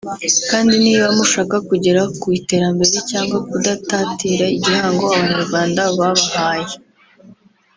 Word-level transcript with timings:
kandi 0.49 0.73
niba 0.85 1.07
mushaka 1.17 1.55
kugera 1.69 2.01
ku 2.21 2.27
iterambere 2.39 2.97
cyangwa 3.09 3.37
kudatatira 3.49 4.45
igihango 4.57 5.03
Abanyarwanda 5.11 5.81
babahaye 5.97 6.75